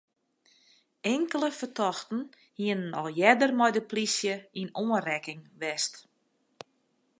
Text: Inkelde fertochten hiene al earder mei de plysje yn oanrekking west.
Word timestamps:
Inkelde 1.15 1.51
fertochten 1.59 2.21
hiene 2.59 2.87
al 2.99 3.09
earder 3.27 3.51
mei 3.59 3.71
de 3.75 3.83
plysje 3.89 4.35
yn 4.61 4.69
oanrekking 4.83 5.41
west. 5.61 5.93